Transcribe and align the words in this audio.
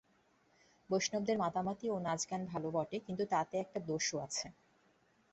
বৈষ্ণবদের 0.89 1.37
মাতামাতি 1.37 1.85
ও 1.89 1.97
নাচ 1.99 2.21
ভাল 2.51 2.63
বটে, 2.73 2.97
কিন্তু 2.99 3.23
তাতে 3.25 3.55
একটা 3.57 3.79
দোষও 3.87 4.17
আছে। 4.19 4.47